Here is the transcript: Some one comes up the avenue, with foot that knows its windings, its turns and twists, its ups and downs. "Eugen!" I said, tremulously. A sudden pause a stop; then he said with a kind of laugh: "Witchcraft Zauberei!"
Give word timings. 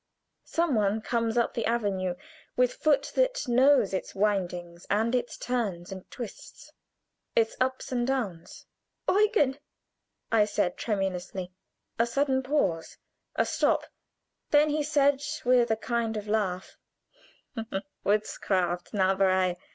Some 0.47 0.73
one 0.73 0.99
comes 1.03 1.37
up 1.37 1.53
the 1.53 1.67
avenue, 1.67 2.15
with 2.55 2.73
foot 2.73 3.11
that 3.13 3.47
knows 3.47 3.93
its 3.93 4.15
windings, 4.15 4.87
its 4.89 5.37
turns 5.37 5.91
and 5.91 6.09
twists, 6.09 6.71
its 7.35 7.55
ups 7.61 7.91
and 7.91 8.07
downs. 8.07 8.65
"Eugen!" 9.07 9.59
I 10.31 10.45
said, 10.45 10.75
tremulously. 10.75 11.51
A 11.99 12.07
sudden 12.07 12.41
pause 12.41 12.97
a 13.35 13.45
stop; 13.45 13.85
then 14.49 14.69
he 14.69 14.81
said 14.81 15.21
with 15.45 15.69
a 15.69 15.75
kind 15.77 16.17
of 16.17 16.27
laugh: 16.27 16.77
"Witchcraft 18.03 18.93
Zauberei!" 18.93 19.55